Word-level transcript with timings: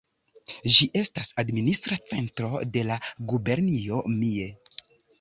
Ĝi 0.77 0.87
estas 1.01 1.29
administra 1.43 1.99
centro 2.13 2.65
de 2.79 2.87
la 2.91 3.01
gubernio 3.35 4.05
Mie. 4.19 4.53